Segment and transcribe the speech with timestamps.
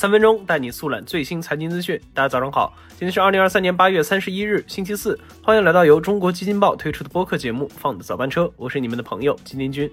[0.00, 2.00] 三分钟带你速览最新财经资讯。
[2.14, 5.20] 大家早上好，今天是二零二三年八月三十一日，星期四。
[5.42, 9.90] 欢迎来到由中国基金报推出的播客节目《放的早班车》，我是你们的朋友金金君。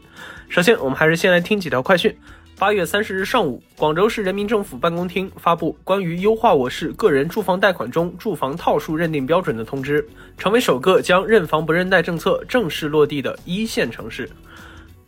[0.47, 2.17] 首先，我们还是先来听几条快讯。
[2.57, 14.29] 八月三十日上午，广州市人民政府办公厅发布关于优化我市个人住房贷款中住房套数认定标准的通知，成为首个将认房不认贷政策正式落地的一线城市。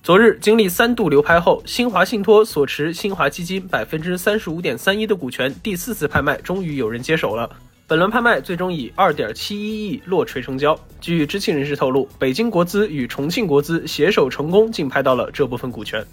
[0.02, 7.50] 昨日，经历三度流拍后，新华信托所持新华基金百分之三十五点三一的股权第四次拍卖终于有人接手了。
[7.86, 10.80] 本轮拍卖最终以二点七一亿落锤成交。
[11.02, 16.04] 据知情人士透露，北京国资与重庆国资携手成功竞拍到了这部分股权。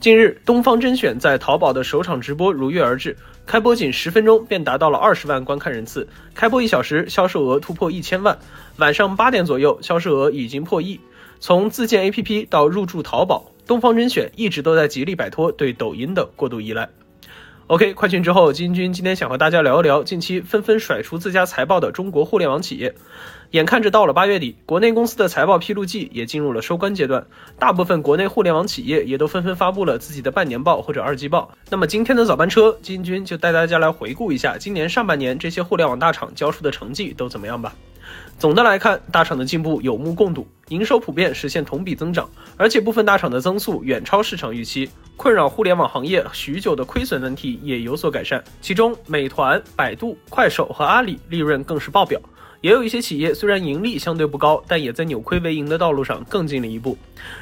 [0.00, 8.38] 近日，东方甄选在淘宝的首场直播如约而至，开播仅十分钟便达到了二十万观看人次，开播一小时销售额突破一千万，
[8.78, 10.98] 晚上八点左右销售额已经破亿。
[11.38, 16.88] 从自建 APP 到入驻淘宝，东方甄选一直都在极力摆脱对抖音的过度依赖。
[17.68, 22.94] OK，快讯之后，金军今天想和大家聊一聊近期纷纷甩出自家财报的中国互联网企业。
[23.50, 27.26] 眼看着到了八月底，国内公司的财报披露季也进入了收官阶段，
[27.58, 31.50] 大部分国内互联网企业也都纷纷发布了自己的半年报或者二季报。
[31.68, 37.74] 那么今天的早班车，金军就带大家来回顾一下今年上半年这些互联网大厂交出的成绩都怎么样吧。
[38.38, 44.90] 总的来看，大厂的进步有目共睹，营收普遍实现同比增长，而且部分大厂的增速远超市场预期。
[45.16, 52.20] 困扰互联网行业许久的亏损问题也有所改善，其中美团、百度、快手和阿里利润更是爆表。
[52.60, 56.96] 也有一些企业虽然盈利相对不高，但也在扭亏为盈的道路上更进了一步。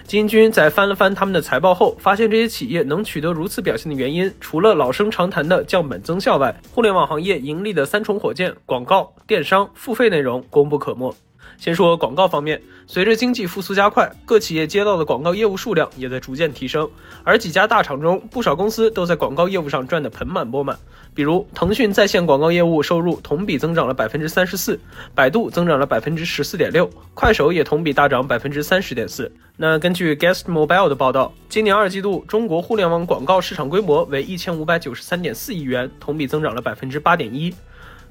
[0.05, 11.15] 金军在翻了翻他们的财报后，发现这些企业能取得如此表现的原因，除了老生常谈的降本增效外，互联网行业盈利的三重火箭——广告、电商、付费内容，功不可没。
[11.59, 16.89] 先说广告方面，随着经济复苏加快，各企业接到的广告业务数量也在逐渐提升。
[17.23, 20.79] 而几家大厂中，不少公司都在广告业务上赚得盆满钵满。
[21.15, 24.79] 比如，腾讯在线广告业务收入同比增长了百分之三十四，
[25.15, 29.31] 百度增长了百分之十四点六，快手也同比大涨百分之三十点四。
[29.57, 37.55] 那根据 Guest Mobile 的报道，今年二季度中国互联网广告市场规模为一千五百九十三点四亿元，同比增长了百分之八点一。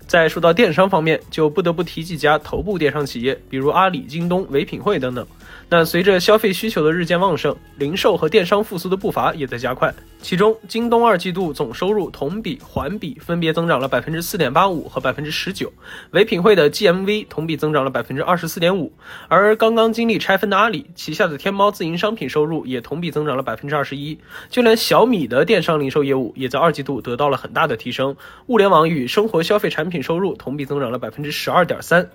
[0.07, 5.25] 再说到电商方面，就不得不提几家头部电商企业，比如阿里、京东、唯品会等等。
[5.69, 9.93] 那随着消费需求的日渐旺盛，零售和电商复苏的步伐也在加快。
[10.21, 15.73] 其中，京东二季度总收入同比、环比分别增长了百分之四点八五和百分之十九，
[16.11, 18.93] 唯品会的 GMV 同比增长了百分之二十四点五。
[19.27, 24.17] 而刚刚经历拆分的阿里旗下的天猫自营商品收入也同比增长了百分之二十一。
[24.49, 28.15] 就连小米的电商零售业务也在二季度得到了很大的提升，
[28.47, 32.09] 物联网与生活消费产品收入同比增长了百分之十二点三。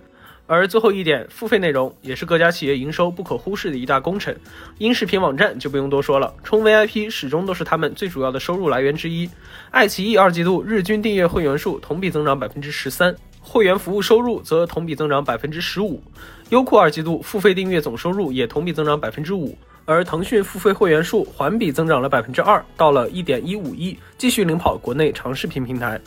[0.49, 4.35] 而最后一点，付费内容也是各家企业营收不可忽视的一大功臣。
[4.79, 9.29] 音视频网站就不用多说了，充 VIP 始终都是他们最主要的收入来源之一。
[9.71, 16.03] 爱奇艺二季度日均订阅会员数同比增长百分之十三，会员服务收入则同比增长百分之十五。
[16.49, 19.55] 优酷二季度付费订阅总收入也同比增长百分之五，
[19.85, 26.01] 而腾讯付费会员数环比增长了百分之二，到了一点一五亿，继续领跑国内长视频平台。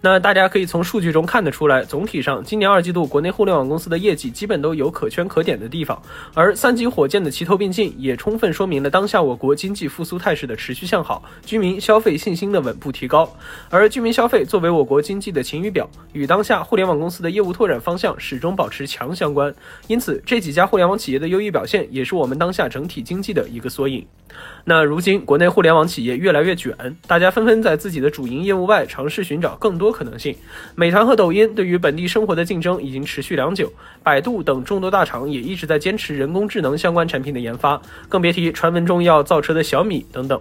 [0.00, 6.00] 那大家可以从数据中看得出来，总体上今年二季度国内互联网公司的业绩基本都有可圈可点的地方，
[6.34, 13.28] 而三级火箭的齐头并进，也充分说明了当下我国经济复苏态势的持续向好，居民消费信心的稳步提高。
[13.70, 19.54] 而居民消费作为我国经济的晴雨表，与当下互联网公司的业务拓展方向始终保持强相关。
[19.86, 24.06] 因此，这几家互联网企业的优异表现，也是我们当下整体经济的一个缩影。
[24.64, 26.74] 那如今国内互联网企业越来越卷，
[27.06, 30.34] 大家纷纷在自己的主营业务外尝试寻找更多可能性。
[30.74, 40.40] 美团和抖音对于本地生活的竞争已经持续良久，百度等众多大厂也一直在坚持人工智能相关产品的研发，更别提传闻中要造车的小米等等。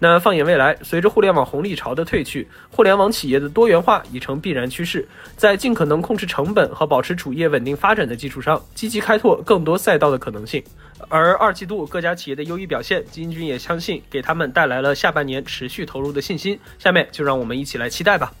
[0.00, 5.06] 那放眼未来，随着互联网红利潮的退去，互联网企业的多元化已成必然趋势。
[5.36, 10.62] 在尽可能控制成本和保持主业稳定发展的基础上，积极开拓更多赛道的可能性。
[11.08, 16.58] 而二季度各家企业的优异表现，基金君也相信给他们带来了下半年持续投入的信心。
[16.78, 18.32] 下面就让我们一起来期待吧。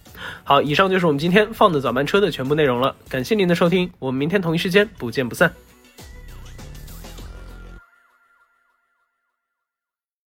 [0.44, 2.94] 好，以上就是我们今天放的早班车的全部内容了。
[3.08, 5.52] 感谢您的收听，我们明天同一时间不见不散。